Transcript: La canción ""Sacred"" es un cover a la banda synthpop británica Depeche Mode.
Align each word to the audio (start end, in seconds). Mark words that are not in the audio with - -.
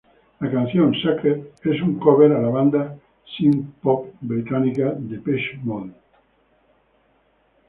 La 0.39 0.49
canción 0.49 0.95
""Sacred"" 0.95 1.49
es 1.63 1.79
un 1.79 1.99
cover 1.99 2.31
a 2.31 2.41
la 2.41 2.49
banda 2.49 2.97
synthpop 3.37 4.11
británica 4.19 4.95
Depeche 4.97 5.59
Mode. 5.61 5.93